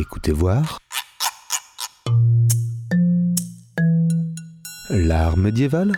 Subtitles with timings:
[0.00, 0.78] Écoutez voir.
[4.90, 5.90] L'art médiéval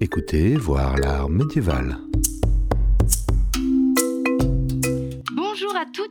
[0.00, 2.03] Écoutez voir l'art médiéval.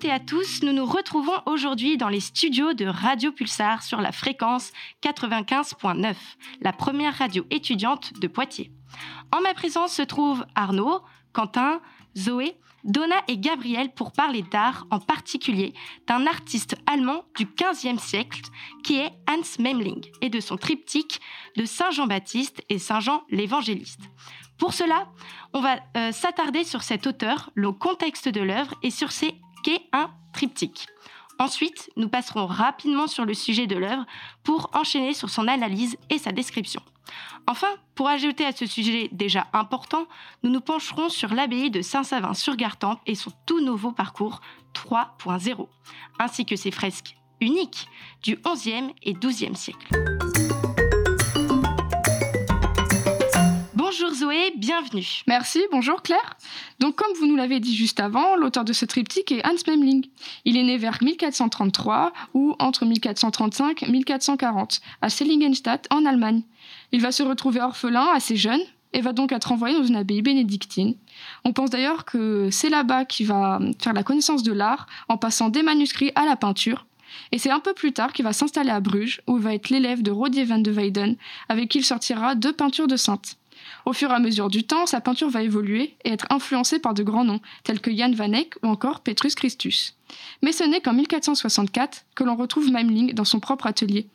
[0.05, 4.11] Et à tous, nous nous retrouvons aujourd'hui dans les studios de Radio Pulsar sur la
[4.11, 4.71] fréquence
[5.01, 6.15] 95.9,
[6.61, 8.71] la première radio étudiante de Poitiers.
[9.31, 11.79] En ma présence se trouvent Arnaud, Quentin,
[12.17, 15.73] Zoé, Donna et Gabriel pour parler d'art, en particulier
[16.07, 18.41] d'un artiste allemand du XVe siècle
[18.83, 21.21] qui est Hans Memling et de son triptyque
[21.55, 24.01] de Saint Jean-Baptiste et Saint Jean l'Évangéliste.
[24.57, 25.07] Pour cela,
[25.53, 29.25] on va euh, s'attarder sur cet auteur, le contexte de l'œuvre et sur ce
[29.91, 30.87] un triptyque.
[31.39, 34.05] Ensuite, nous passerons rapidement sur le sujet de l'œuvre
[34.43, 36.81] pour enchaîner sur son analyse et sa description.
[37.47, 40.07] Enfin, pour ajouter à ce sujet déjà important,
[40.43, 44.41] nous nous pencherons sur l'abbaye de Saint-Savin-sur-Gartempe et son tout nouveau parcours
[44.73, 45.67] 3.0,
[46.19, 47.87] ainsi que ses fresques uniques
[48.21, 49.87] du 11e et 12e siècle.
[54.55, 55.05] Bienvenue.
[55.27, 56.37] Merci, bonjour Claire.
[56.79, 60.05] Donc comme vous nous l'avez dit juste avant, l'auteur de ce triptyque est Hans Memling.
[60.45, 66.43] Il est né vers 1433 ou entre 1435 et 1440 à Seligenstadt en Allemagne.
[66.93, 68.61] Il va se retrouver orphelin assez jeune
[68.93, 70.95] et va donc être envoyé dans une abbaye bénédictine.
[71.43, 75.49] On pense d'ailleurs que c'est là-bas qu'il va faire la connaissance de l'art en passant
[75.49, 76.85] des manuscrits à la peinture.
[77.31, 79.69] Et c'est un peu plus tard qu'il va s'installer à Bruges, où il va être
[79.69, 81.15] l'élève de Rodier van de Weyden,
[81.49, 83.37] avec qui il sortira deux peintures de saintes.
[83.85, 86.93] Au fur et à mesure du temps, sa peinture va évoluer et être influencée par
[86.93, 89.95] de grands noms, tels que Jan van Eyck ou encore Petrus Christus.
[90.41, 94.07] Mais ce n'est qu'en 1464 que l'on retrouve Memling dans son propre atelier.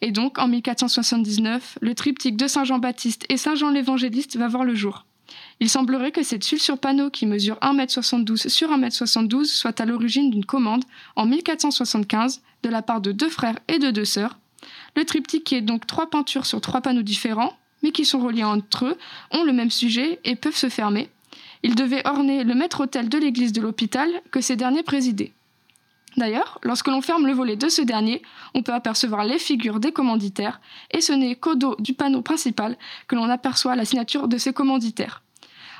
[0.00, 4.64] Et donc, en 1479, le triptyque de Saint Jean-Baptiste et Saint Jean l'Évangéliste va voir
[4.64, 5.04] le jour.
[5.58, 10.30] Il semblerait que cette tuile sur panneau qui mesure 1m72 sur 1m72 soit à l'origine
[10.30, 10.84] d'une commande
[11.16, 14.38] en 1475 de la part de deux frères et de deux sœurs.
[14.94, 17.56] Le triptyque qui est donc trois peintures sur trois panneaux différents,
[17.92, 18.98] qui sont reliés entre eux,
[19.32, 21.08] ont le même sujet et peuvent se fermer.
[21.62, 25.32] Il devait orner le maître-autel de l'église de l'hôpital que ces derniers présidaient.
[26.16, 28.22] D'ailleurs, lorsque l'on ferme le volet de ce dernier,
[28.54, 30.60] on peut apercevoir les figures des commanditaires,
[30.90, 32.76] et ce n'est qu'au dos du panneau principal
[33.06, 35.22] que l'on aperçoit la signature de ces commanditaires.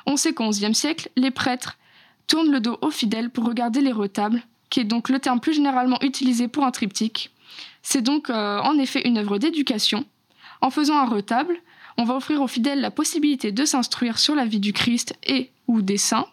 [0.04, 1.78] On sait qu'au XIe siècle, les prêtres
[2.26, 5.54] tournent le dos aux fidèles pour regarder les retables, qui est donc le terme plus
[5.54, 7.30] généralement utilisé pour un triptyque.
[7.82, 10.04] C'est donc euh, en effet une œuvre d'éducation.
[10.60, 11.56] En faisant un retable,
[11.98, 15.50] on va offrir aux fidèles la possibilité de s'instruire sur la vie du Christ et
[15.66, 16.26] ou des saints,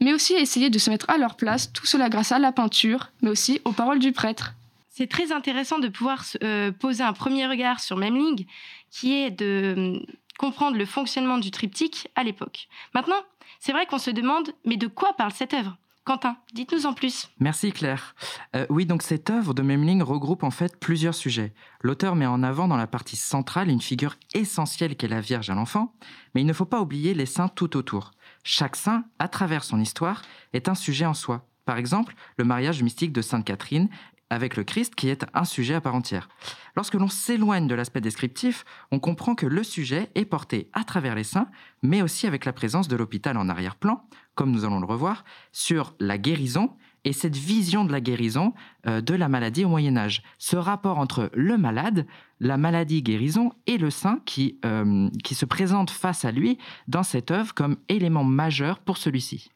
[0.00, 3.10] mais aussi essayer de se mettre à leur place, tout cela grâce à la peinture,
[3.22, 4.54] mais aussi aux paroles du prêtre.
[4.88, 8.46] C'est très intéressant de pouvoir euh, poser un premier regard sur Memling,
[8.90, 10.06] qui est de hum,
[10.38, 12.68] comprendre le fonctionnement du triptyque à l'époque.
[12.94, 13.20] Maintenant,
[13.60, 15.76] c'est vrai qu'on se demande, mais de quoi parle cette œuvre?
[16.04, 17.28] Quentin, dites-nous en plus.
[17.40, 18.14] Merci Claire.
[18.56, 21.52] Euh, oui, donc cette œuvre de Memling regroupe en fait plusieurs sujets.
[21.82, 25.54] L'auteur met en avant dans la partie centrale une figure essentielle qu'est la Vierge à
[25.54, 25.94] l'enfant,
[26.34, 28.12] mais il ne faut pas oublier les saints tout autour.
[28.44, 30.22] Chaque saint, à travers son histoire,
[30.54, 31.46] est un sujet en soi.
[31.66, 33.90] Par exemple, le mariage mystique de Sainte Catherine
[34.30, 36.28] avec le Christ qui est un sujet à part entière.
[36.76, 41.16] Lorsque l'on s'éloigne de l'aspect descriptif, on comprend que le sujet est porté à travers
[41.16, 41.48] les saints,
[41.82, 44.08] mais aussi avec la présence de l'hôpital en arrière-plan,
[44.40, 46.74] comme nous allons le revoir, sur la guérison
[47.04, 48.54] et cette vision de la guérison
[48.86, 50.22] euh, de la maladie au Moyen Âge.
[50.38, 52.06] Ce rapport entre le malade,
[52.40, 56.56] la maladie guérison et le saint qui, euh, qui se présente face à lui
[56.88, 59.50] dans cette œuvre comme élément majeur pour celui-ci.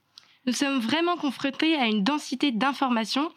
[0.44, 3.30] Nous sommes vraiment confrontés à une densité d'informations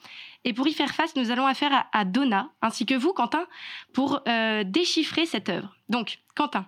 [0.44, 3.46] et pour y faire face, nous allons affaire à, Donna, ainsi que vous, Quentin,
[3.94, 5.74] pour euh, déchiffrer cette œuvre.
[5.88, 6.66] Donc, Quentin,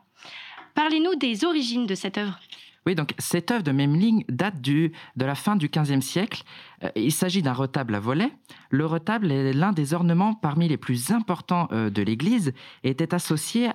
[0.74, 2.40] parlez-nous des origines de cette œuvre.
[2.86, 6.44] Oui, donc cette œuvre de Memling date du, de la fin du XVe siècle.
[6.84, 8.32] Euh, il s'agit d'un retable à volets.
[8.70, 12.54] Le retable est l'un des ornements parmi les plus importants euh, de l'Église
[12.84, 13.70] et était associé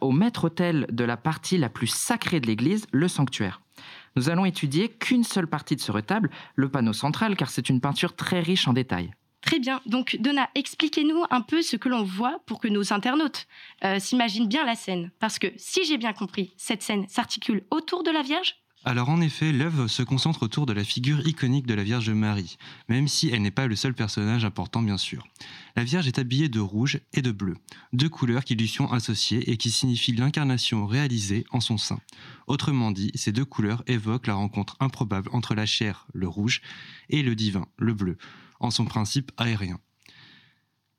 [0.00, 3.60] au maître-autel de la partie la plus sacrée de l'Église, le sanctuaire.
[4.14, 7.80] Nous allons étudier qu'une seule partie de ce retable, le panneau central, car c'est une
[7.80, 9.10] peinture très riche en détails.
[9.44, 9.82] Très bien.
[9.84, 13.46] Donc, Donna, expliquez-nous un peu ce que l'on voit pour que nos internautes
[13.84, 15.10] euh, s'imaginent bien la scène.
[15.20, 18.56] Parce que, si j'ai bien compris, cette scène s'articule autour de la Vierge?
[18.86, 22.58] Alors en effet, l'œuvre se concentre autour de la figure iconique de la Vierge Marie,
[22.90, 25.26] même si elle n'est pas le seul personnage important bien sûr.
[25.74, 27.56] La Vierge est habillée de rouge et de bleu,
[27.94, 31.98] deux couleurs qui lui sont associées et qui signifient l'incarnation réalisée en son sein.
[32.46, 36.60] Autrement dit, ces deux couleurs évoquent la rencontre improbable entre la chair, le rouge,
[37.08, 38.18] et le divin, le bleu,
[38.64, 39.78] en son principe aérien.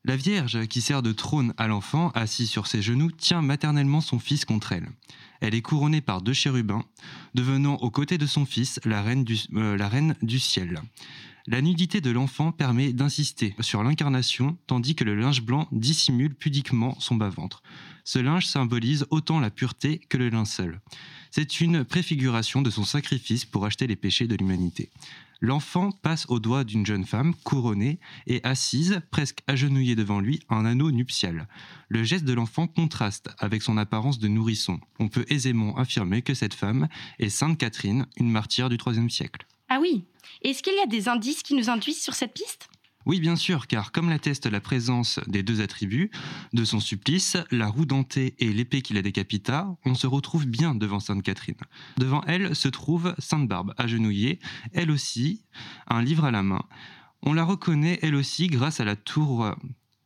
[0.04, 4.20] La Vierge, qui sert de trône à l'enfant, assis sur ses genoux, tient maternellement son
[4.20, 4.88] fils contre elle.
[5.42, 6.86] Elle est couronnée par deux chérubins,
[7.34, 10.80] devenant aux côtés de son fils la reine du, euh, la reine du ciel.
[11.48, 16.96] La nudité de l'enfant permet d'insister sur l'incarnation, tandis que le linge blanc dissimule pudiquement
[17.00, 17.64] son bas-ventre.
[18.04, 20.82] Ce linge symbolise autant la pureté que le linceul.
[21.32, 24.90] C'est une préfiguration de son sacrifice pour acheter les péchés de l'humanité.
[25.42, 30.66] L'enfant passe au doigt d'une jeune femme couronnée et assise, presque agenouillée devant lui, un
[30.66, 31.48] anneau nuptial.
[31.90, 34.80] Le geste de l'enfant contraste avec son apparence de nourrisson.
[35.00, 36.88] On peut aisément affirmer que cette femme
[37.20, 39.46] est Sainte Catherine, une martyre du IIIe siècle.
[39.70, 40.06] Ah oui
[40.42, 42.70] Est-ce qu'il y a des indices qui nous induisent sur cette piste?
[43.06, 46.10] Oui, bien sûr, car comme l'atteste la présence des deux attributs,
[46.54, 50.74] de son supplice, la roue dentée et l'épée qui la décapita, on se retrouve bien
[50.74, 51.56] devant Sainte Catherine.
[51.98, 54.40] Devant elle se trouve Sainte Barbe, agenouillée,
[54.74, 55.44] elle aussi,
[55.88, 56.63] un livre à la main.
[57.22, 59.56] On la reconnaît elle aussi grâce à la tour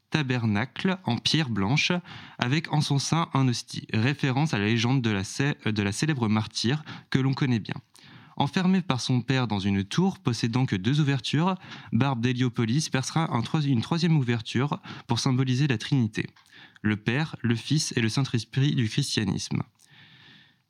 [0.10, 1.92] tabernacle en pierre blanche,
[2.38, 5.22] avec en son sein un hostie, référence à la légende de la,
[5.72, 7.76] de la célèbre martyre que l'on connaît bien.
[8.40, 11.56] Enfermée par son père dans une tour possédant que deux ouvertures,
[11.92, 13.30] Barbe d'Héliopolis percera
[13.66, 16.26] une troisième ouverture pour symboliser la Trinité,
[16.82, 19.62] le Père, le Fils et le Saint-Esprit du christianisme.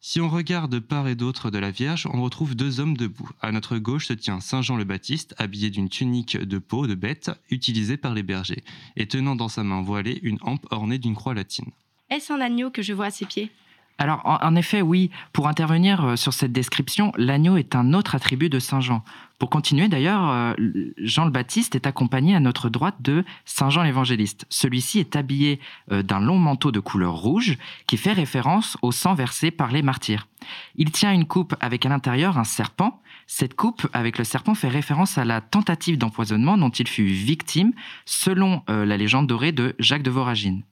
[0.01, 3.30] Si on regarde de part et d'autre de la Vierge, on retrouve deux hommes debout.
[3.39, 6.95] À notre gauche se tient Saint Jean le Baptiste, habillé d'une tunique de peau de
[6.95, 8.63] bête utilisée par les bergers,
[8.95, 11.69] et tenant dans sa main voilée une hampe ornée d'une croix latine.
[12.10, 13.51] Est-ce un agneau que je vois à ses pieds?
[13.99, 18.49] Alors, en, effet, oui, pour intervenir euh, sur cette description, l'agneau est un autre attribut
[18.49, 19.03] de Saint Jean.
[19.39, 20.53] Pour continuer, d'ailleurs, euh,
[20.97, 24.45] Jean le Baptiste est accompagné à notre droite de Saint Jean l'Évangéliste.
[24.49, 25.59] Celui-ci est habillé
[25.91, 27.57] euh, d'un long manteau de couleur rouge
[27.87, 30.27] qui fait référence au sang versé par les martyrs.
[30.75, 33.01] Il tient une coupe avec à l'intérieur un serpent.
[33.31, 37.73] Cette coupe avec le serpent fait référence à la tentative d'empoisonnement dont il fut victime
[38.03, 40.63] selon la légende dorée de Jacques de Voragine.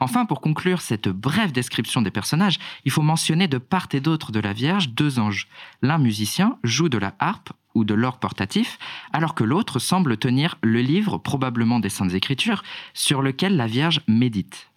[0.00, 4.32] Enfin, pour conclure cette brève description des personnages, il faut mentionner de part et d'autre
[4.32, 5.46] de la Vierge deux anges.
[5.82, 8.78] L'un musicien joue de la harpe ou de l'orgue portatif,
[9.12, 12.62] alors que l'autre semble tenir le livre, probablement des Saintes Écritures,
[12.94, 14.70] sur lequel la Vierge médite.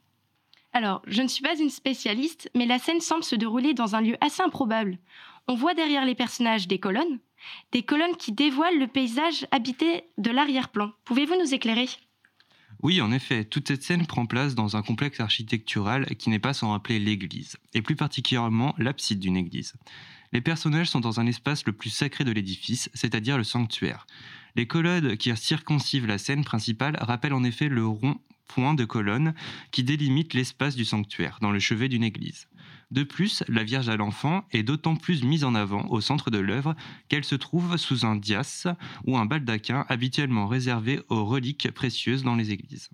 [0.73, 4.01] Alors, je ne suis pas une spécialiste, mais la scène semble se dérouler dans un
[4.01, 4.99] lieu assez improbable.
[5.51, 7.17] On voit derrière les personnages des colonnes,
[7.71, 10.91] des colonnes qui dévoilent le paysage habité de l'arrière-plan.
[11.05, 11.87] Pouvez-vous nous éclairer?
[12.83, 16.53] Oui, en effet, toute cette scène prend place dans un complexe architectural qui n'est pas
[16.53, 19.73] sans rappeler l'église, et plus particulièrement l'abside d'une église.
[20.33, 24.05] Les personnages sont dans un espace le plus sacré de l'édifice, c'est-à-dire le sanctuaire.
[24.55, 28.19] Les colonnes qui circoncivent la scène principale rappellent en effet le rond
[28.49, 29.33] point de colonne
[29.71, 32.48] qui délimite l'espace du sanctuaire, dans le chevet d'une église.
[32.91, 36.39] De plus, la Vierge à l'enfant est d'autant plus mise en avant au centre de
[36.39, 36.75] l'œuvre
[37.07, 38.67] qu'elle se trouve sous un dias
[39.05, 42.89] ou un baldaquin habituellement réservé aux reliques précieuses dans les églises.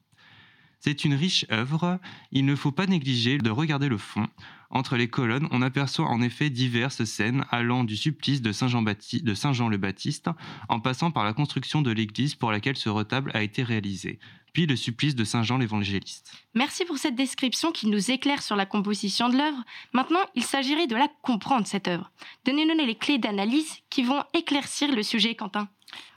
[0.82, 2.00] C'est une riche œuvre,
[2.32, 4.28] il ne faut pas négliger de regarder le fond.
[4.70, 8.84] Entre les colonnes, on aperçoit en effet diverses scènes allant du supplice de Saint Jean,
[8.84, 10.30] de Saint Jean le Baptiste
[10.68, 14.20] en passant par la construction de l'église pour laquelle ce retable a été réalisé,
[14.56, 16.32] puis le supplice de Saint Jean l'Évangéliste.
[16.54, 19.62] Merci pour cette description qui nous éclaire sur la composition de l'œuvre.
[19.92, 22.10] Maintenant, il s'agirait de la comprendre, cette œuvre.
[22.46, 25.68] Donnez-nous les clés d'analyse qui vont éclaircir le sujet, Quentin.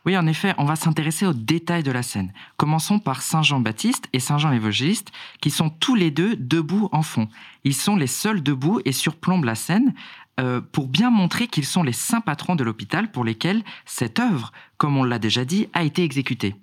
[0.07, 2.33] Oui, en effet, on va s'intéresser aux détails de la scène.
[2.57, 5.11] Commençons par Saint Jean-Baptiste et Saint Jean l'Évangéliste,
[5.41, 7.29] qui sont tous les deux debout en fond.
[7.65, 9.95] Ils sont les seuls debout et surplombent la scène
[10.39, 14.53] euh, pour bien montrer qu'ils sont les saints patrons de l'hôpital pour lesquels cette œuvre,
[14.77, 16.55] comme on l'a déjà dit, a été exécutée.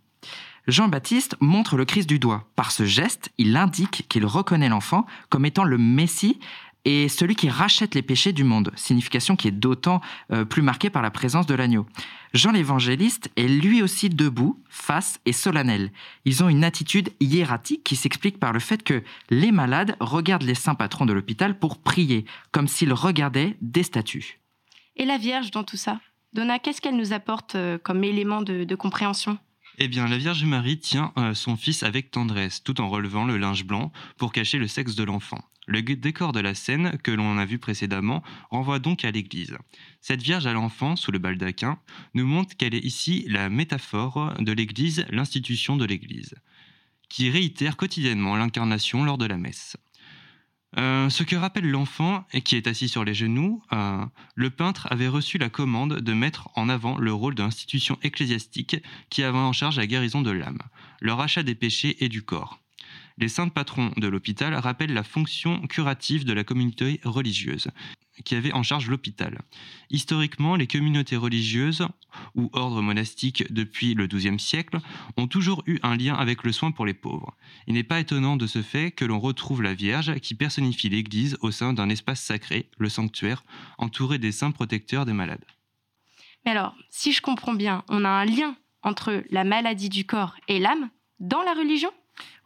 [0.68, 2.50] Jean-Baptiste montre le Christ du doigt.
[2.56, 6.40] Par ce geste, il indique qu'il reconnaît l'enfant comme étant le Messie
[6.86, 10.92] et celui qui rachète les péchés du monde, signification qui est d'autant euh, plus marquée
[10.92, 11.86] par la présence de l'agneau.
[12.34, 15.92] Jean l'évangéliste est lui aussi debout, face et solennel.
[16.26, 20.56] Ils ont une attitude hiératique qui s'explique par le fait que les malades regardent les
[20.56, 24.40] saints patrons de l'hôpital pour prier, comme s'ils regardaient des statues.
[24.96, 26.00] Et la Vierge dans tout ça
[26.34, 29.40] Donna, qu'est-ce qu'elle nous apporte euh, comme élément de compréhension?
[29.78, 33.38] Eh bien, la Vierge Marie tient euh, son fils avec tendresse, tout en relevant le
[33.38, 35.44] linge blanc pour cacher le sexe de l'enfant.
[35.68, 39.58] Le décor de la scène, que l'on a vu précédemment, renvoie donc à l'église.
[40.00, 41.80] Cette Vierge à l'enfant, sous le baldaquin,
[42.14, 46.36] nous montre qu'elle est ici la métaphore de l'église, l'institution de l'église,
[47.10, 49.78] qui réitère quotidiennement l'incarnation lors de la messe.
[50.78, 54.06] Euh, ce que rappelle l'enfant qui est assis sur les genoux, euh,
[54.36, 58.78] le peintre avait reçu la commande de mettre en avant le rôle d'institution ecclésiastique
[59.10, 60.60] qui avait en charge la guérison de l'âme,
[61.00, 62.60] le rachat des péchés et du corps.
[63.18, 67.70] Les saints patrons de l'hôpital rappellent la fonction curative de la communauté religieuse
[68.24, 69.42] qui avait en charge l'hôpital.
[69.90, 71.88] Historiquement, les communautés religieuses
[72.36, 74.80] ou ordres monastiques depuis le XIIe siècle
[75.18, 77.36] ont toujours eu un lien avec le soin pour les pauvres.
[77.68, 81.38] Il n'est pas étonnant de ce fait que l'on retrouve la Vierge qui personnifie l'Église
[81.42, 83.44] au sein d'un espace sacré, le sanctuaire,
[83.78, 85.46] entouré des saints protecteurs des malades.
[86.46, 90.36] Mais alors, si je comprends bien, on a un lien entre la maladie du corps
[90.48, 91.92] et l'âme dans la religion?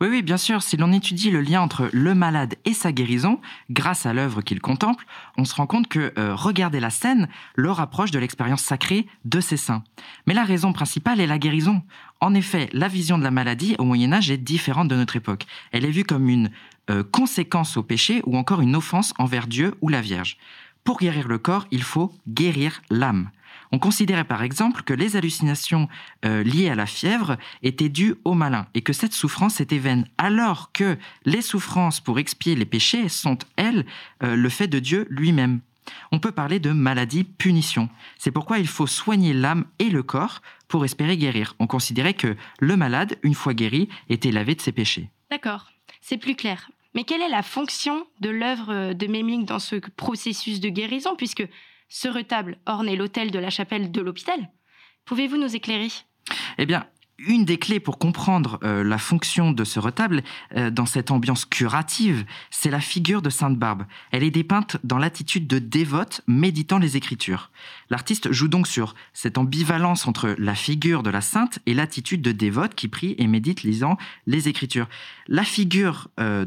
[0.02, 3.42] Oui, oui, bien sûr, si l'on étudie le lien entre le malade et sa guérison,
[3.70, 5.06] grâce à l'œuvre qu'il contemple,
[5.38, 9.42] on se rend compte que euh, regarder la scène le rapproche de l'expérience sacrée de
[9.42, 9.84] ses saints.
[10.26, 11.84] Mais la raison principale est la guérison.
[12.22, 15.46] En effet, la vision de la maladie au Moyen Âge est différente de notre époque.
[15.74, 16.50] Elle est vue comme une
[16.90, 20.38] euh, conséquence au péché ou encore une offense envers Dieu ou la Vierge.
[20.86, 23.32] Pour guérir le corps, il faut guérir l'âme.
[23.72, 25.88] On considérait par exemple que les hallucinations
[26.26, 30.08] euh, liées à la fièvre étaient dues au malin et que cette souffrance était vaine,
[30.18, 33.86] alors que les souffrances pour expier les péchés sont, elles,
[34.24, 35.62] euh, le fait de Dieu lui-même.
[36.12, 37.90] On peut parler de maladie punition.
[38.18, 41.56] C'est pourquoi il faut soigner l'âme et le corps pour espérer guérir.
[41.60, 45.10] On considérait que le malade, une fois guéri, était lavé de ses péchés.
[45.32, 45.72] D'accord,
[46.02, 46.70] c'est plus clair.
[46.96, 51.48] Mais quelle est la fonction de l'œuvre de Memling dans ce processus de guérison, puisque
[51.89, 54.50] ce retable ornait l'autel de la chapelle de l'hôpital?
[55.05, 55.89] Pouvez-vous nous éclairer?
[56.58, 56.88] Eh bien,
[57.28, 60.24] une des clés pour comprendre euh, la fonction de ce retable
[60.56, 63.84] euh, dans cette ambiance curative, c'est la figure de Sainte Barbe.
[64.12, 67.52] Elle est dépeinte dans l'attitude de dévote méditant les Écritures.
[67.90, 72.32] L'artiste joue donc sur cette ambivalence entre la figure de la sainte et l'attitude de
[72.32, 73.98] dévote qui prie et médite lisant
[74.28, 74.88] les Écritures.
[75.28, 76.46] La figure, euh,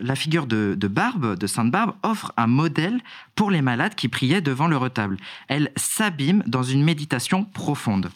[0.00, 3.00] la figure de, de Barbe, de Sainte Barbe, offre un modèle
[3.34, 5.16] pour les malades qui priaient devant le retable.
[5.48, 8.10] Elle s'abîme dans une méditation profonde.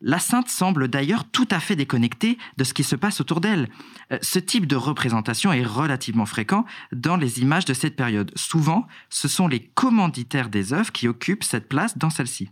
[0.00, 3.68] La sainte semble d'ailleurs tout à fait déconnectée de ce qui se passe autour d'elle.
[4.12, 8.30] Euh, ce type de représentation est relativement fréquent dans les images de cette période.
[8.36, 12.48] Souvent, ce sont les commanditaires des œuvres qui occupent cette place dans celle-ci.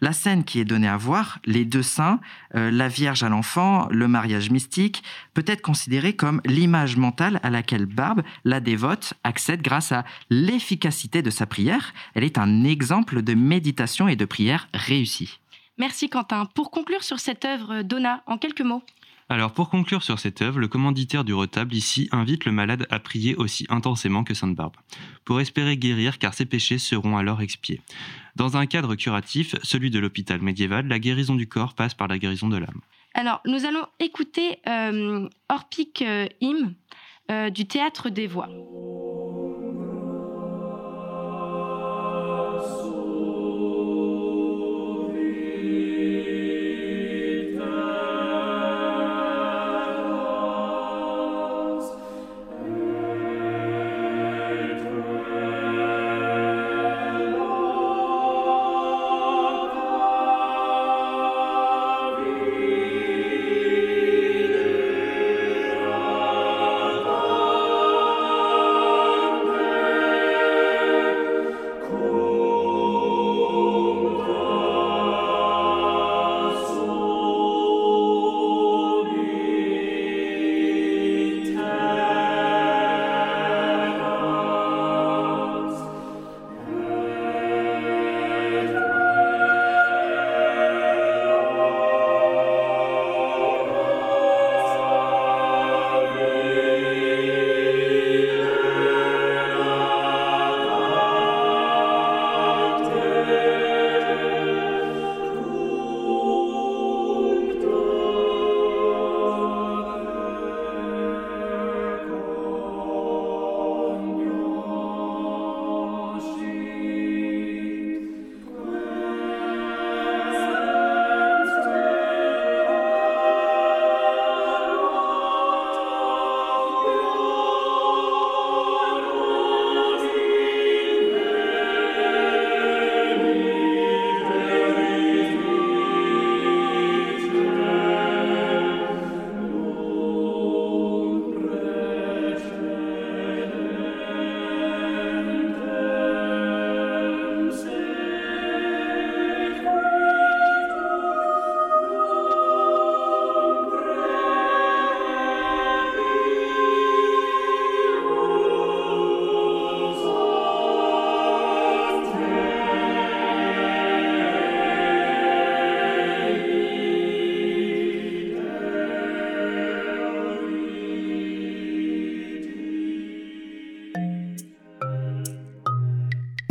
[0.00, 2.18] La scène qui est donnée à voir, les deux saints,
[2.56, 7.50] euh, la Vierge à l'enfant, le mariage mystique, peut être considérée comme l'image mentale à
[7.50, 11.94] laquelle Barbe, la dévote, accède grâce à l'efficacité de sa prière.
[12.14, 15.38] Elle est un exemple de méditation et de prière réussie.
[15.78, 16.46] Merci Quentin.
[16.46, 18.82] Pour conclure sur cette œuvre, Donna, en quelques mots.
[19.30, 22.98] Alors pour conclure sur cette œuvre, le commanditaire du retable ici invite le malade à
[22.98, 24.76] prier aussi intensément que Sainte Barbe,
[25.26, 27.82] pour espérer guérir car ses péchés seront alors expiés.
[28.36, 32.18] Dans un cadre curatif, celui de l'hôpital médiéval, la guérison du corps passe par la
[32.18, 32.80] guérison de l'âme.
[33.12, 36.74] Alors nous allons écouter euh, Orpic euh, Hymn
[37.30, 38.48] euh, du théâtre des voix.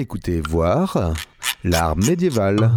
[0.07, 1.13] Écoutez voir
[1.65, 2.71] l'art médiéval.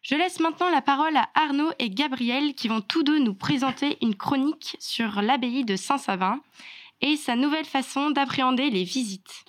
[0.00, 3.98] Je laisse maintenant la parole à Arnaud et Gabriel qui vont tous deux nous présenter
[4.00, 6.40] une chronique sur l'abbaye de Saint-Savin
[7.02, 9.44] et sa nouvelle façon d'appréhender les visites.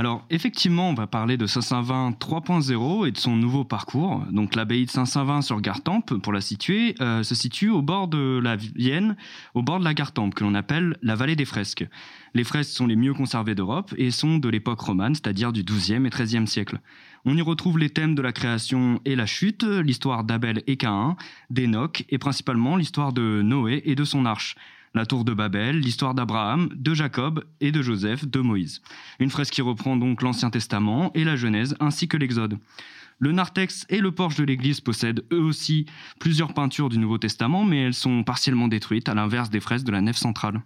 [0.00, 4.24] Alors effectivement, on va parler de Saint-Savin 3.0 et de son nouveau parcours.
[4.30, 8.40] Donc l'abbaye de Saint-Savin sur Gartempe, pour la situer, euh, se situe au bord de
[8.42, 9.14] la Vienne,
[9.52, 11.86] au bord de la Gartempe, que l'on appelle la vallée des fresques.
[12.32, 16.06] Les fresques sont les mieux conservées d'Europe et sont de l'époque romane, c'est-à-dire du XIIe
[16.06, 16.80] et XIIIe siècle.
[17.26, 21.18] On y retrouve les thèmes de la création et la chute, l'histoire d'Abel et Caïn,
[21.50, 24.56] d'Enoch et principalement l'histoire de Noé et de son arche
[24.94, 28.82] la tour de Babel, l'histoire d'Abraham, de Jacob et de Joseph, de Moïse.
[29.18, 32.58] Une fresque qui reprend donc l'Ancien Testament et la Genèse ainsi que l'Exode.
[33.18, 35.86] Le narthex et le porche de l'église possèdent eux aussi
[36.18, 39.92] plusieurs peintures du Nouveau Testament, mais elles sont partiellement détruites, à l'inverse des fresques de
[39.92, 40.62] la nef centrale.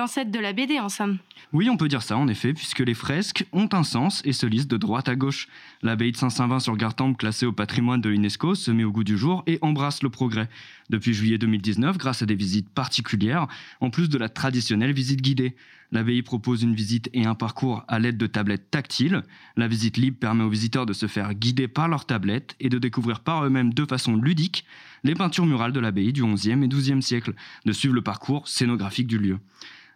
[0.00, 1.18] L'ancêtre de la BD, en somme.
[1.52, 4.46] Oui, on peut dire ça, en effet, puisque les fresques ont un sens et se
[4.46, 5.46] lisent de droite à gauche.
[5.82, 9.18] L'abbaye de Saint-Savin sur Gartempe, classée au patrimoine de l'UNESCO, se met au goût du
[9.18, 10.48] jour et embrasse le progrès.
[10.88, 13.46] Depuis juillet 2019, grâce à des visites particulières,
[13.82, 15.54] en plus de la traditionnelle visite guidée.
[15.92, 19.22] L'abbaye propose une visite et un parcours à l'aide de tablettes tactiles.
[19.56, 22.78] La visite libre permet aux visiteurs de se faire guider par leurs tablettes et de
[22.78, 24.64] découvrir par eux-mêmes de façon ludique
[25.04, 27.34] les peintures murales de l'abbaye du XIe et XIIe siècle,
[27.66, 29.38] de suivre le parcours scénographique du lieu.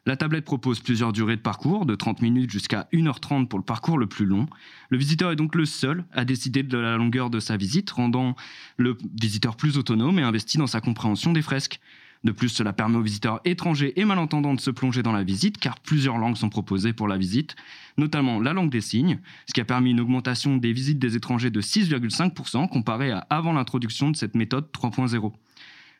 [0.06, 3.96] La tablette propose plusieurs durées de parcours, de 30 minutes jusqu'à 1h30 pour le parcours
[3.96, 4.46] le plus long.
[4.90, 8.36] Le visiteur est donc le seul à décider de la longueur de sa visite, rendant
[8.76, 11.80] le visiteur plus autonome et investi dans sa compréhension des fresques.
[12.22, 15.58] De plus, cela permet aux visiteurs étrangers et malentendants de se plonger dans la visite,
[15.58, 17.56] car plusieurs langues sont proposées pour la visite,
[17.96, 21.50] notamment la langue des signes, ce qui a permis une augmentation des visites des étrangers
[21.50, 25.32] de 6,5% comparé à avant l'introduction de cette méthode 3.0.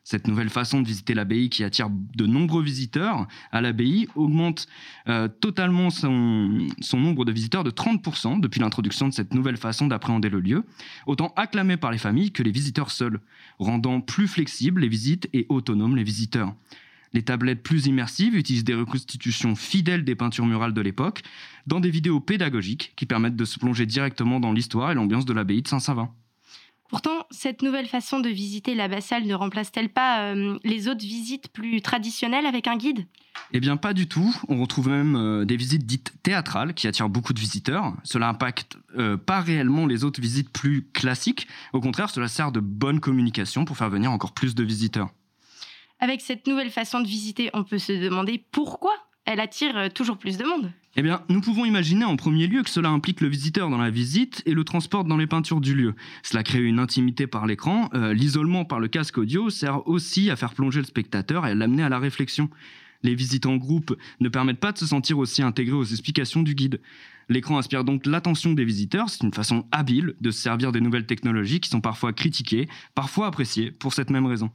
[0.05, 4.67] Cette nouvelle façon de visiter l'abbaye qui attire de nombreux visiteurs à l'abbaye augmente
[5.09, 9.87] euh, totalement son, son, nombre de visiteurs de 30% depuis l'introduction de cette nouvelle façon
[9.87, 10.65] d'appréhender le lieu,
[11.07, 13.19] autant acclamé par les familles que les visiteurs seuls,
[13.59, 16.55] rendant plus flexibles les visites et autonomes les visiteurs.
[17.15, 21.23] Les tablettes plus immersives utilisent des reconstitutions fidèles des peintures murales de l'époque
[21.67, 25.33] dans des vidéos pédagogiques qui permettent de se plonger directement dans l'histoire et l'ambiance de
[25.33, 26.13] l'abbaye de Saint-Savin.
[26.89, 31.81] Pourtant, cette nouvelle façon de visiter l'abbatiale ne remplace-t-elle pas euh, les autres visites plus
[31.81, 33.07] traditionnelles avec un guide?
[33.53, 34.35] Eh bien, pas du tout.
[34.49, 37.95] On retrouve même euh, des visites dites théâtrales qui attirent beaucoup de visiteurs.
[38.05, 41.49] Cela impacte euh, pas réellement les autres visites plus classiques.
[41.73, 45.09] Au contraire, cela sert de bonne communication pour faire venir encore plus de visiteurs.
[46.01, 48.93] Avec cette nouvelle façon de visiter, on peut se demander pourquoi?
[49.25, 50.71] Elle attire toujours plus de monde.
[50.97, 53.91] Eh bien, nous pouvons imaginer en premier lieu que cela implique le visiteur dans la
[53.91, 55.95] visite et le transporte dans les peintures du lieu.
[56.23, 57.91] Cela crée une intimité par l'écran.
[57.95, 61.55] Euh, l'isolement par le casque audio sert aussi à faire plonger le spectateur et à
[61.55, 62.49] l'amener à la réflexion.
[63.03, 66.55] Les visites en groupe ne permettent pas de se sentir aussi intégrés aux explications du
[66.55, 66.81] guide.
[67.29, 71.07] L'écran inspire donc l'attention des visiteurs, c'est une façon habile de se servir des nouvelles
[71.07, 74.51] technologies qui sont parfois critiquées, parfois appréciées pour cette même raison.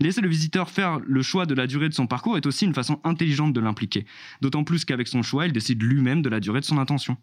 [0.00, 2.74] Laisser le visiteur faire le choix de la durée de son parcours est aussi une
[2.74, 4.06] façon intelligente de l'impliquer,
[4.40, 7.16] d'autant plus qu'avec son choix, il décide lui-même de la durée de son intention.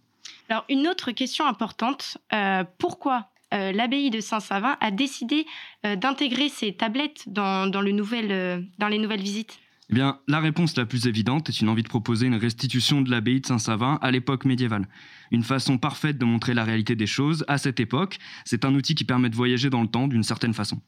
[0.50, 5.46] Alors une autre question importante, euh, pourquoi euh, l'abbaye de Saint-Savin a décidé
[5.86, 9.60] euh, d'intégrer ces tablettes dans, dans, le nouvel, dans les nouvelles visites?
[9.92, 13.12] Eh bien, la réponse la plus évidente est une envie de proposer une restitution de
[13.12, 14.88] l'abbaye de Saint-Savin à l'époque médiévale.
[15.32, 18.96] Une façon parfaite de montrer la réalité des choses à cette époque, c'est un outil
[18.96, 20.82] qui permet de voyager dans le temps d'une certaine façon.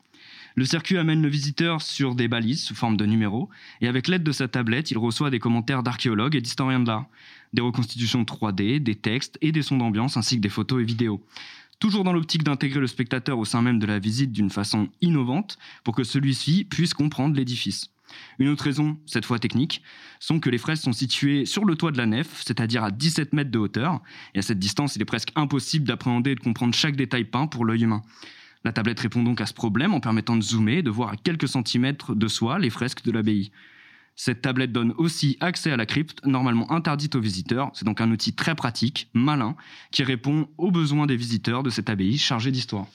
[0.58, 3.48] Le circuit amène le visiteur sur des balises sous forme de numéros,
[3.80, 7.06] et avec l'aide de sa tablette, il reçoit des commentaires d'archéologues et d'historiens de l'art,
[7.54, 11.24] des reconstitutions 3D, des textes et des sons d'ambiance ainsi que des photos et vidéos.
[11.80, 15.60] Toujours dans l'optique d'intégrer le spectateur au sein même de la visite d'une façon innovante
[15.84, 17.92] pour que celui-ci puisse comprendre l'édifice.
[18.40, 19.84] Une autre raison, cette fois technique,
[20.20, 23.34] sont que les fresques sont situées sur le toit de la nef, c'est-à-dire à 17
[23.34, 24.02] mètres de hauteur,
[24.34, 27.46] et à cette distance, il est presque impossible d'appréhender et de comprendre chaque détail peint
[27.46, 28.02] pour l'œil humain.
[28.64, 31.16] La tablette répond donc à ce problème en permettant de zoomer et de voir à
[31.16, 33.52] quelques centimètres de soi les fresques de l'abbaye.
[34.16, 37.70] Cette tablette donne aussi accès à la crypte, normalement interdite aux visiteurs.
[37.74, 39.56] C'est donc un outil très pratique, malin,
[39.92, 42.88] qui répond aux besoins des visiteurs de cette abbaye chargée d'histoire.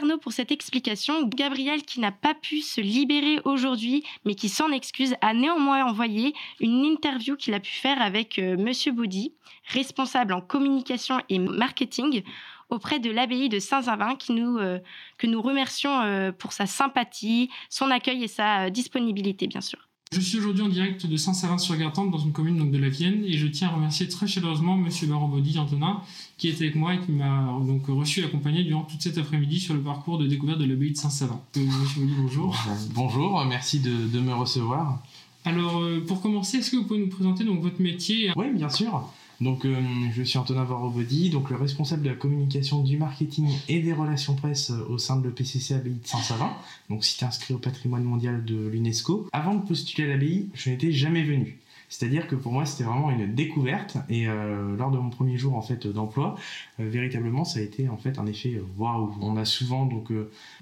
[0.00, 1.26] Arnaud pour cette explication.
[1.26, 6.32] Gabriel, qui n'a pas pu se libérer aujourd'hui, mais qui s'en excuse, a néanmoins envoyé
[6.58, 8.38] une interview qu'il a pu faire avec.
[8.38, 9.34] Euh, Monsieur Baudy,
[9.66, 12.22] responsable en communication et marketing
[12.70, 14.78] auprès de l'abbaye de Saint-Savin, nous, euh,
[15.18, 19.89] que nous remercions euh, pour sa sympathie, son accueil et sa disponibilité, bien sûr.
[20.12, 23.38] Je suis aujourd'hui en direct de Saint-Savin-sur-Gartempe dans une commune donc, de la Vienne et
[23.38, 26.00] je tiens à remercier très chaleureusement Monsieur Barobodi Antonin
[26.36, 29.60] qui était avec moi et qui m'a donc reçu et accompagné durant toute cet après-midi
[29.60, 31.40] sur le parcours de découverte de l'abbaye de Saint-Savin.
[31.56, 32.56] Euh, monsieur bonjour.
[32.92, 35.00] Bonjour, merci de, de me recevoir.
[35.44, 38.32] Alors euh, pour commencer, est-ce que vous pouvez nous présenter donc votre métier?
[38.34, 39.08] Oui, bien sûr.
[39.40, 39.74] Donc, euh,
[40.12, 44.34] je suis Antonin Varobody, donc le responsable de la communication, du marketing et des relations
[44.34, 46.52] presse euh, au sein de l'EPCC Abbaye de Saint-Savin,
[46.90, 49.28] donc site inscrit au patrimoine mondial de l'UNESCO.
[49.32, 51.58] Avant de postuler à l'abbaye, je n'étais jamais venu.
[51.90, 53.98] C'est-à-dire que pour moi, c'était vraiment une découverte.
[54.08, 56.36] Et euh, lors de mon premier jour en fait d'emploi,
[56.78, 59.12] euh, véritablement, ça a été en fait un effet euh, waouh.
[59.20, 60.12] On a souvent donc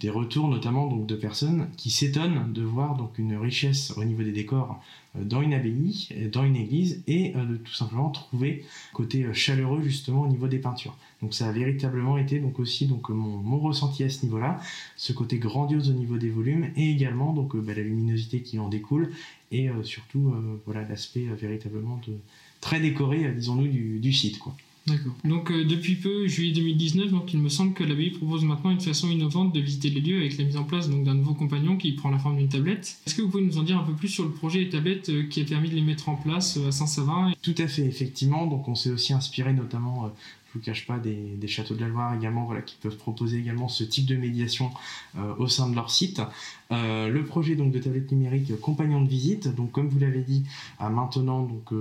[0.01, 4.23] des retours, notamment donc de personnes qui s'étonnent de voir donc une richesse au niveau
[4.23, 4.81] des décors
[5.15, 10.29] dans une abbaye, dans une église, et de tout simplement trouver côté chaleureux justement au
[10.29, 10.97] niveau des peintures.
[11.23, 14.61] Donc ça a véritablement été donc aussi donc mon, ressenti à ce niveau-là,
[14.97, 18.69] ce côté grandiose au niveau des volumes et également donc bah, la luminosité qui en
[18.69, 19.11] découle
[19.51, 22.15] et euh, surtout euh, voilà l'aspect euh, véritablement de
[22.61, 24.55] très décoré disons-nous du, du site quoi.
[24.89, 25.13] D'accord.
[25.25, 28.81] Donc euh, depuis peu, juillet 2019, donc il me semble que l'abbaye propose maintenant une
[28.81, 31.77] façon innovante de visiter les lieux avec la mise en place donc d'un nouveau compagnon
[31.77, 32.99] qui prend la forme d'une tablette.
[33.07, 35.11] Est-ce que vous pouvez nous en dire un peu plus sur le projet des tablettes
[35.11, 37.83] euh, qui a permis de les mettre en place euh, à Saint-Savin Tout à fait,
[37.83, 38.47] effectivement.
[38.47, 40.11] Donc on s'est aussi inspiré notamment,
[40.49, 43.69] je vous cache pas, des, châteaux de la Loire également, voilà, qui peuvent proposer également
[43.69, 44.71] ce type de médiation
[45.17, 46.23] euh, au sein de leur site.
[46.71, 50.23] Euh, le projet donc de tablette numérique euh, compagnon de visite, donc comme vous l'avez
[50.23, 50.45] dit,
[50.79, 51.73] a maintenant donc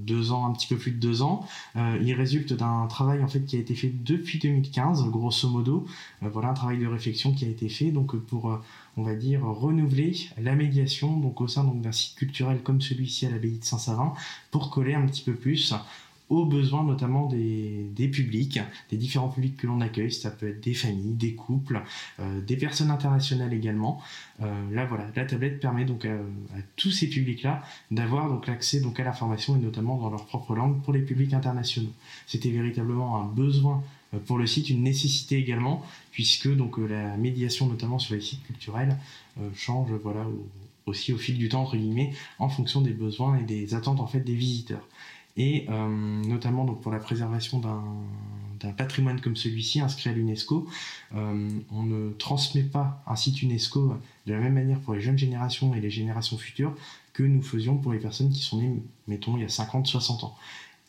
[0.00, 1.46] deux ans, un petit peu plus de deux ans.
[1.74, 5.86] Il résulte d'un travail en fait qui a été fait depuis 2015, grosso modo.
[6.20, 8.58] Voilà un travail de réflexion qui a été fait donc pour
[8.96, 13.30] on va dire renouveler la médiation donc au sein d'un site culturel comme celui-ci à
[13.30, 14.12] l'abbaye de Saint-Savin
[14.50, 15.74] pour coller un petit peu plus
[16.32, 18.58] aux besoins notamment des, publics,
[18.90, 20.10] des différents publics que l'on accueille.
[20.10, 21.82] Ça peut être des familles, des couples,
[22.20, 24.00] euh, des personnes internationales également.
[24.40, 26.16] Euh, là voilà, la tablette permet donc à,
[26.76, 30.80] tous ces publics-là d'avoir donc l'accès donc à l'information et notamment dans leur propre langue
[30.82, 31.92] pour les publics internationaux.
[32.26, 33.82] C'était véritablement un besoin
[34.14, 38.42] euh, pour le site, une nécessité également, puisque donc la médiation notamment sur les sites
[38.44, 38.96] culturels
[39.54, 40.46] change voilà au-
[40.86, 44.06] aussi au fil du temps entre guillemets en fonction des besoins et des attentes en
[44.06, 44.86] fait des visiteurs
[45.36, 50.68] et euh, notamment pour la préservation d'un patrimoine comme celui-ci inscrit à l'UNESCO,
[51.14, 55.18] euh, on ne transmet pas un site UNESCO de la même manière pour les jeunes
[55.18, 56.74] générations et les générations futures
[57.12, 60.36] que nous faisions pour les personnes qui sont nées, mettons, il y a 50-60 ans.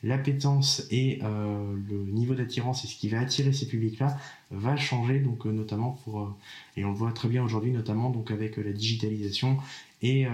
[0.04, 4.18] L'appétence et euh, le niveau d'attirance et ce qui va attirer ces publics-là
[4.52, 6.36] va changer, donc euh, notamment pour, euh,
[6.76, 9.58] et on le voit très bien aujourd'hui, notamment donc avec la digitalisation
[10.02, 10.26] et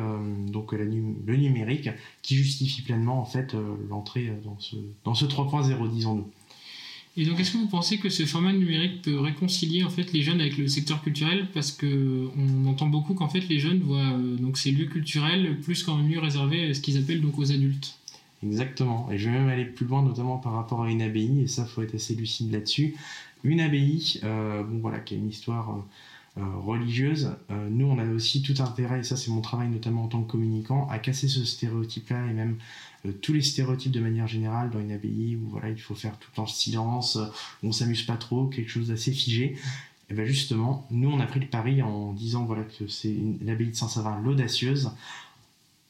[0.47, 1.89] donc la le numérique
[2.23, 3.55] qui justifie pleinement en fait
[3.87, 6.27] l'entrée dans ce, dans ce 3.0, disons-nous.
[7.17, 10.23] Et donc, est-ce que vous pensez que ce format numérique peut réconcilier en fait les
[10.23, 11.47] jeunes avec le secteur culturel?
[11.53, 15.87] Parce que on entend beaucoup qu'en fait les jeunes voient donc ces lieux culturels plus
[15.87, 17.98] un lieu réservé ce qu'ils appellent donc aux adultes.
[18.43, 19.09] Exactement.
[19.11, 21.65] Et je vais même aller plus loin, notamment par rapport à une abbaye, et ça,
[21.65, 22.95] faut être assez lucide là-dessus.
[23.43, 27.35] Une abbaye, euh, bon voilà, qui a une histoire euh, euh, religieuse.
[27.49, 30.31] Nous, on a aussi tout intérêt, et ça, c'est mon travail notamment en tant que
[30.31, 32.57] communicant, à casser ce stéréotype-là et même
[33.21, 36.39] tous les stéréotypes de manière générale dans une abbaye où voilà, il faut faire tout
[36.39, 37.17] en silence,
[37.63, 39.57] où on s'amuse pas trop, quelque chose d'assez figé.
[40.09, 43.67] Et bien justement, nous, on a pris le pari en disant voilà que c'est l'abbaye
[43.67, 44.91] de Saint-Savin l'audacieuse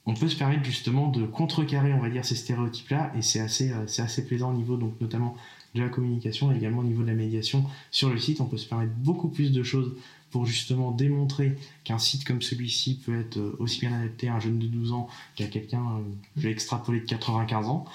[0.09, 3.71] on peut se permettre justement de contrecarrer, on va dire, ces stéréotypes-là, et c'est assez,
[3.71, 5.35] euh, c'est assez plaisant au niveau, donc notamment
[5.75, 8.41] de la communication et également au niveau de la médiation sur le site.
[8.41, 9.93] On peut se permettre beaucoup plus de choses
[10.31, 14.39] pour justement démontrer qu'un site comme celui-ci peut être euh, aussi bien adapté à un
[14.39, 16.01] jeune de 12 ans qu'à quelqu'un, euh,
[16.37, 17.85] je vais extrapoler de 95 ans.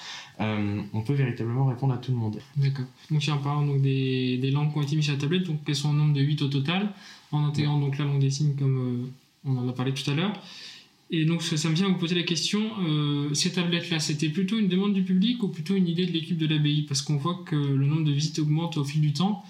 [0.41, 2.39] Euh, on peut véritablement répondre à tout le monde.
[2.57, 2.85] D'accord.
[3.09, 5.43] Donc, si en parlant donc, des, des langues qui ont été mises sur la tablette,
[5.43, 6.91] donc elles sont au nombre de 8 au total,
[7.31, 9.09] en intégrant donc la langue des signes comme euh,
[9.45, 10.33] on en a parlé tout à l'heure.
[11.11, 14.57] Et donc, ça, me vient à vous poser la question euh, ces tablettes-là, c'était plutôt
[14.57, 16.83] une demande du public ou plutôt une idée de l'équipe de l'abbaye?
[16.83, 19.43] Parce qu'on voit que le nombre de visites augmente au fil du temps.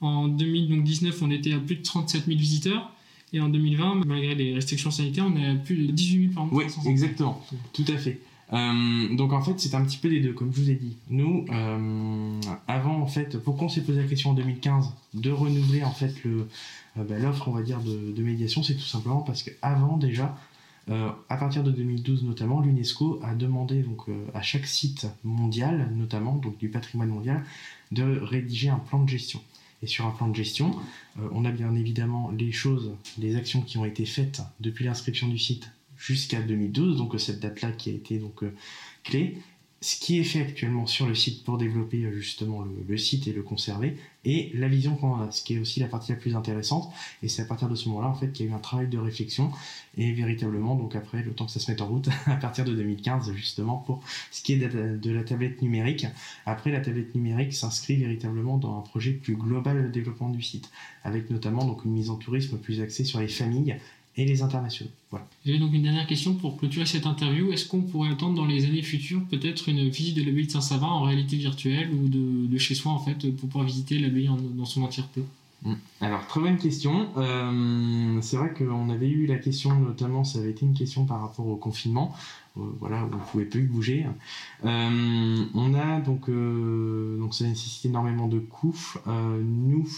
[0.00, 2.90] En 2019, on était à plus de 37 000 visiteurs.
[3.34, 6.46] Et en 2020, malgré les restrictions sanitaires, on est à plus de 18 000 par
[6.46, 6.64] mois.
[6.64, 7.42] Oui, exactement.
[7.72, 8.20] Tout à fait.
[8.52, 10.96] Euh, donc en fait, c'est un petit peu des deux, comme je vous ai dit.
[11.08, 15.82] Nous, euh, avant en fait, pourquoi on s'est posé la question en 2015 de renouveler
[15.84, 16.44] en fait euh,
[16.96, 20.36] bah, l'offre, on va dire, de médiation, c'est tout simplement parce qu'avant déjà,
[20.90, 26.40] euh, à partir de 2012 notamment, l'UNESCO a demandé euh, à chaque site mondial, notamment
[26.58, 27.44] du patrimoine mondial,
[27.92, 29.40] de rédiger un plan de gestion.
[29.82, 30.76] Et sur un plan de gestion,
[31.18, 35.28] euh, on a bien évidemment les choses, les actions qui ont été faites depuis l'inscription
[35.28, 38.42] du site jusqu'à 2012, donc cette date-là qui a été donc
[39.04, 39.38] clé.
[39.82, 43.32] Ce qui est fait actuellement sur le site pour développer euh, justement le, site et
[43.32, 46.36] le conserver, et la vision qu'on a, ce qui est aussi la partie la plus
[46.36, 46.92] intéressante.
[47.22, 48.86] Et c'est à partir de ce moment-là en fait qu'il y a eu un travail
[48.86, 49.50] de réflexion
[49.98, 52.72] et véritablement donc après le temps que ça se mette en route à partir de
[52.72, 56.06] 2015 justement pour ce qui est de la, tablette numérique.
[56.46, 60.70] Après la tablette numérique s'inscrit véritablement dans un projet plus global de développement du site,
[61.02, 63.76] avec notamment donc une mise en tourisme plus axée sur les familles
[64.16, 64.90] et les internationaux.
[65.10, 65.26] Voilà.
[65.46, 67.52] J'ai donc une dernière question pour clôturer cette interview.
[67.52, 70.86] Est-ce qu'on pourrait attendre dans les années futures peut-être une visite de l'abbaye de Saint-Savin
[70.86, 74.82] en réalité virtuelle ou de, chez soi en fait pour pouvoir visiter l'abbaye dans son
[74.82, 75.22] entièreté?
[75.64, 75.74] Hmm.
[76.00, 77.08] alors, très bonne question.
[77.16, 81.20] Euh, c'est vrai qu'on avait eu la question, notamment, ça avait été une question par
[81.20, 82.12] rapport au confinement,
[82.56, 84.04] euh, voilà, où on ne pouvait plus bouger.
[84.64, 88.94] Euh, on a donc, donc ça nécessite énormément de coûts.
[89.06, 89.88] nous,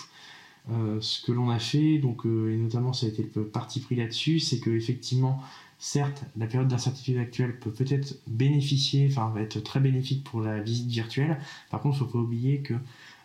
[0.71, 3.81] euh, ce que l'on a fait, donc, euh, et notamment ça a été le parti
[3.81, 5.43] pris là-dessus, c'est que effectivement,
[5.79, 10.61] certes, la période d'incertitude actuelle peut peut-être bénéficier, enfin va être très bénéfique pour la
[10.61, 11.39] visite virtuelle.
[11.71, 12.79] Par contre, il ne faut pas oublier que euh,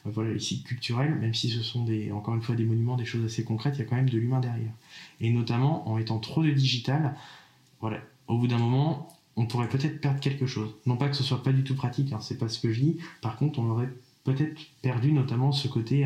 [0.06, 3.06] voilà, les sites culturels, même si ce sont des, encore une fois des monuments, des
[3.06, 4.74] choses assez concrètes, il y a quand même de l'humain derrière.
[5.22, 7.16] Et notamment, en étant trop de digital,
[7.80, 10.76] voilà, au bout d'un moment, on pourrait peut-être perdre quelque chose.
[10.86, 12.82] Non pas que ce soit pas du tout pratique, hein, c'est pas ce que je
[12.82, 12.98] dis.
[13.22, 13.90] Par contre, on aurait
[14.26, 16.06] peut-être perdu notamment ce côté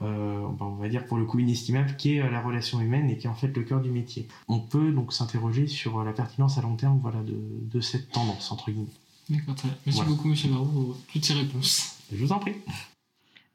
[0.00, 3.26] on va dire pour le coup inestimable, qui est euh, la relation humaine et qui
[3.26, 4.28] est en fait le cœur du métier.
[4.48, 8.50] On peut donc s'interroger sur euh, la pertinence à long terme voilà, de, cette tendance,
[8.50, 8.86] entre guillemets.
[9.30, 9.54] D'accord,
[9.86, 11.96] Merci beaucoup, Monsieur Barou, pour toutes ces réponses.
[12.12, 12.54] Je vous en prie.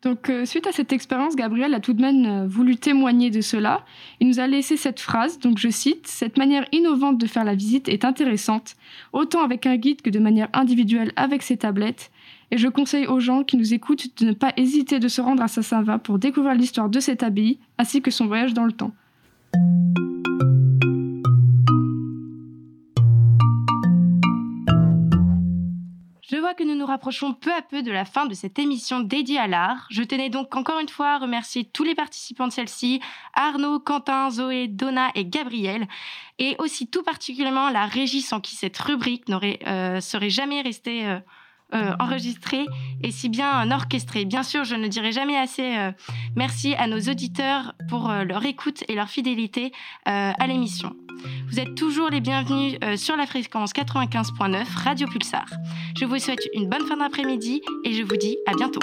[0.02, 3.86] Donc, suite à cette expérience, Gabriel a tout de même voulu témoigner de cela.
[4.22, 7.54] Il nous a laissé cette phrase, donc je cite Cette manière innovante de faire la
[7.54, 8.78] visite est intéressante,
[9.12, 12.12] autant avec un guide que de manière individuelle avec ses tablettes.
[12.52, 15.44] Et je conseille aux gens qui nous écoutent de ne pas hésiter de se rendre
[15.44, 18.92] à Sassava pour découvrir l'histoire de cette abbaye ainsi que son voyage dans le temps.
[26.32, 29.00] Je vois que nous nous rapprochons peu à peu de la fin de cette émission
[29.00, 29.88] dédiée à l'art.
[29.90, 33.02] Je tenais donc encore une fois à remercier tous les participants de celle-ci,
[33.34, 35.88] Arnaud, Quentin, Zoé, Donna et Gabriel,
[36.38, 41.08] et aussi tout particulièrement la régie sans qui cette rubrique n'aurait euh, serait jamais restée
[41.08, 41.20] euh,
[41.76, 42.66] euh, enregistré
[43.04, 44.26] et si bien orchestré.
[44.26, 45.92] Bien sûr, je ne dirai jamais assez euh,
[46.36, 49.72] merci à nos auditeurs pour euh, leur écoute et leur fidélité
[50.06, 50.96] à l'émission.
[51.50, 55.46] Vous êtes toujours les bienvenus sur la fréquence 95.9 Radio Pulsar.
[56.00, 58.80] Je vous souhaite une bonne fin d'après-midi et je vous dis à bientôt.